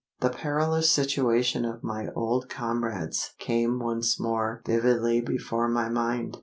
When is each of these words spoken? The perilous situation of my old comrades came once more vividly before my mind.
The 0.21 0.31
perilous 0.31 0.89
situation 0.89 1.63
of 1.63 1.83
my 1.83 2.07
old 2.15 2.49
comrades 2.49 3.35
came 3.37 3.77
once 3.77 4.19
more 4.19 4.63
vividly 4.65 5.21
before 5.21 5.67
my 5.67 5.89
mind. 5.89 6.39